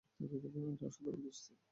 [0.19, 1.19] আরে, অসাধারণ
[1.23, 1.47] দোস্ত।